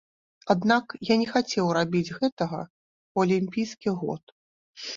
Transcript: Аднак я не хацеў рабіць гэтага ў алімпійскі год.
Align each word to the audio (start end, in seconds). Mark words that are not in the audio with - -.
Аднак 0.53 0.95
я 1.09 1.17
не 1.23 1.27
хацеў 1.33 1.69
рабіць 1.79 2.15
гэтага 2.21 2.61
ў 2.63 3.17
алімпійскі 3.27 3.97
год. 4.03 4.23